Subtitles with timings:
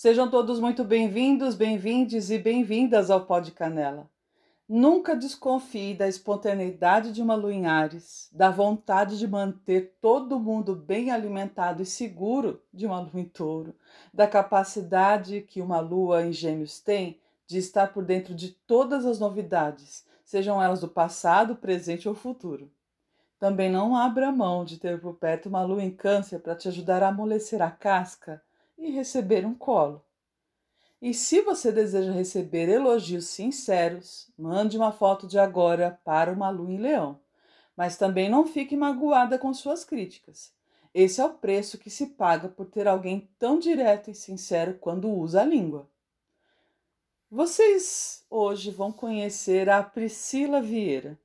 [0.00, 4.08] Sejam todos muito bem-vindos, bem-vindes e bem-vindas ao Pó de Canela.
[4.68, 10.76] Nunca desconfie da espontaneidade de uma lua em Ares, da vontade de manter todo mundo
[10.76, 13.74] bem alimentado e seguro de uma lua em touro,
[14.14, 19.18] da capacidade que uma lua em Gêmeos tem de estar por dentro de todas as
[19.18, 22.70] novidades, sejam elas do passado, presente ou futuro.
[23.36, 27.02] Também não abra mão de ter por perto uma lua em Câncer para te ajudar
[27.02, 28.40] a amolecer a casca
[28.78, 30.04] e receber um colo.
[31.00, 36.72] E se você deseja receber elogios sinceros, mande uma foto de agora para uma lua
[36.72, 37.20] em leão.
[37.76, 40.52] Mas também não fique magoada com suas críticas.
[40.92, 45.08] Esse é o preço que se paga por ter alguém tão direto e sincero quando
[45.08, 45.88] usa a língua.
[47.30, 51.18] Vocês hoje vão conhecer a Priscila Vieira,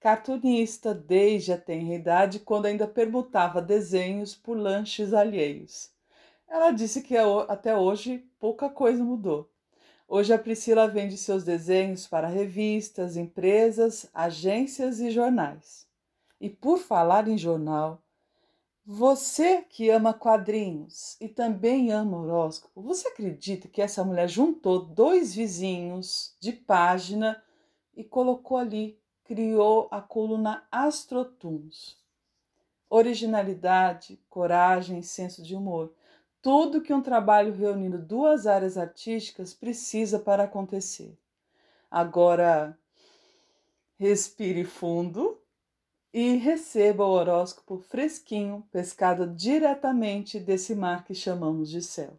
[0.00, 5.93] cartunista desde a tenra idade, quando ainda permutava desenhos por lanches alheios.
[6.54, 7.16] Ela disse que
[7.48, 9.50] até hoje pouca coisa mudou.
[10.06, 15.84] Hoje a Priscila vende seus desenhos para revistas, empresas, agências e jornais.
[16.40, 18.00] E por falar em jornal,
[18.86, 25.34] você que ama quadrinhos e também ama horóscopo, você acredita que essa mulher juntou dois
[25.34, 27.42] vizinhos de página
[27.96, 32.00] e colocou ali, criou a coluna Astrotuns?
[32.88, 35.92] Originalidade, coragem, senso de humor
[36.44, 41.16] tudo que um trabalho reunindo duas áreas artísticas precisa para acontecer.
[41.90, 42.78] Agora,
[43.98, 45.40] respire fundo
[46.12, 52.12] e receba o horóscopo fresquinho, pescado diretamente desse mar que chamamos de céu.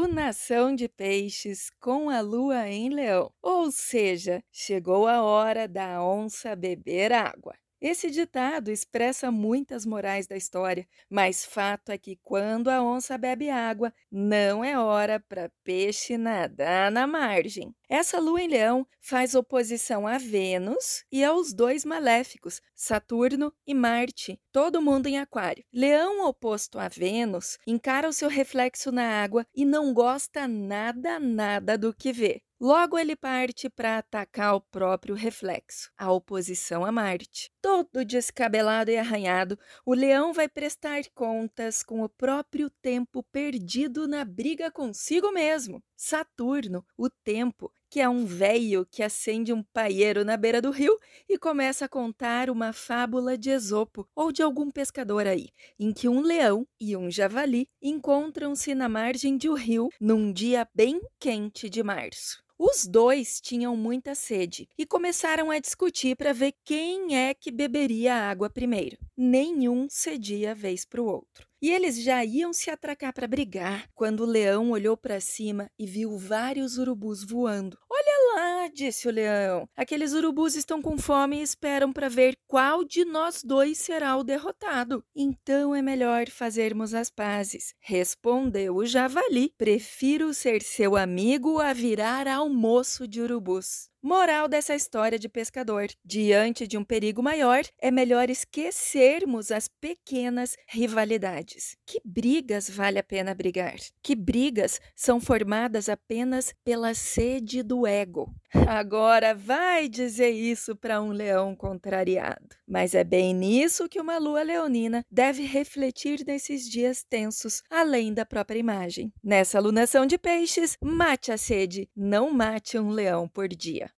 [0.00, 6.54] Lunação de peixes com a lua em leão, ou seja, chegou a hora da onça
[6.54, 7.56] beber água.
[7.80, 13.50] Esse ditado expressa muitas morais da história, mas fato é que quando a onça bebe
[13.50, 17.72] água, não é hora para peixe nadar na margem.
[17.88, 24.40] Essa lua em Leão faz oposição a Vênus e aos dois maléficos, Saturno e Marte,
[24.50, 25.64] todo mundo em Aquário.
[25.72, 31.78] Leão oposto a Vênus encara o seu reflexo na água e não gosta nada, nada
[31.78, 32.42] do que vê.
[32.60, 37.52] Logo ele parte para atacar o próprio reflexo, a oposição a Marte.
[37.62, 44.24] Todo descabelado e arranhado, o leão vai prestar contas com o próprio tempo perdido na
[44.24, 45.80] briga consigo mesmo.
[45.96, 50.98] Saturno, o tempo, que é um velho que acende um paieiro na beira do rio
[51.28, 56.08] e começa a contar uma fábula de Esopo ou de algum pescador aí, em que
[56.08, 61.70] um leão e um javali encontram-se na margem de um rio num dia bem quente
[61.70, 62.47] de março.
[62.60, 68.14] Os dois tinham muita sede e começaram a discutir para ver quem é que beberia
[68.14, 68.98] a água primeiro.
[69.16, 71.46] Nenhum cedia vez para o outro.
[71.62, 75.86] E eles já iam se atracar para brigar quando o leão olhou para cima e
[75.86, 77.78] viu vários urubus voando.
[77.88, 79.68] Olha lá, disse o leão.
[79.76, 84.24] Aqueles urubus estão com fome e esperam para ver qual de nós dois será o
[84.24, 85.04] derrotado.
[85.14, 89.52] Então é melhor fazermos as pazes, respondeu o javali.
[89.56, 93.88] Prefiro ser seu amigo a virar almoço de urubus.
[94.00, 100.56] Moral dessa história de pescador: diante de um perigo maior, é melhor esquecermos as pequenas
[100.68, 101.76] rivalidades.
[101.84, 103.76] Que brigas vale a pena brigar?
[104.00, 108.32] Que brigas são formadas apenas pela sede do ego?
[108.66, 112.56] Agora vai dizer isso para um leão contrariado.
[112.66, 118.24] Mas é bem nisso que uma lua leonina deve refletir nesses dias tensos, além da
[118.24, 119.12] própria imagem.
[119.22, 123.90] Nessa alunação de peixes, mate a sede, não mate um leão por dia.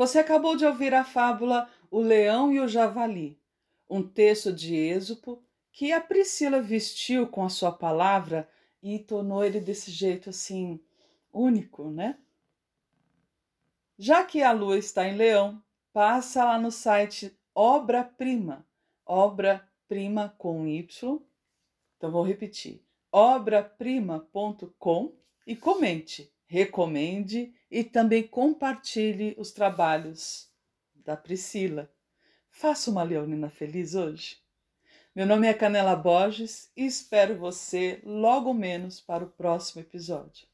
[0.00, 3.38] Você acabou de ouvir a fábula O Leão e o Javali,
[3.86, 8.48] um texto de Êxopo que a Priscila vestiu com a sua palavra
[8.82, 10.80] e tornou ele desse jeito assim
[11.30, 12.18] único, né?
[13.98, 15.62] Já que a lua está em Leão,
[15.92, 18.66] passa lá no site Obra Prima,
[19.04, 21.20] obra prima com Y.
[21.98, 22.82] Então vou repetir:
[23.12, 25.12] obraprima.com
[25.46, 30.50] e comente recomende e também compartilhe os trabalhos
[30.94, 31.90] da Priscila.
[32.50, 34.38] Faça uma leonina feliz hoje.
[35.14, 40.48] Meu nome é Canela Borges e espero você logo menos para o próximo episódio.